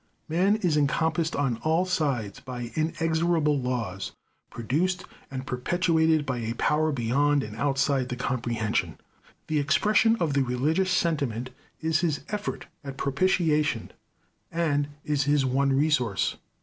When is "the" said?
8.09-8.15, 9.45-9.59, 10.33-10.41